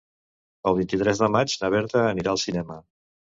El 0.71 0.77
vint-i-tres 0.79 1.21
de 1.23 1.29
maig 1.35 1.55
na 1.65 1.71
Berta 1.75 2.03
anirà 2.07 2.33
al 2.33 2.41
cinema. 2.47 2.81